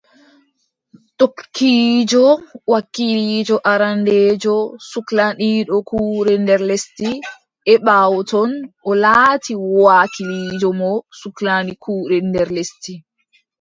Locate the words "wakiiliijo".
2.71-3.55, 9.83-10.69